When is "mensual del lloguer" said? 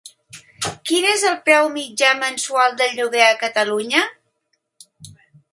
2.23-3.23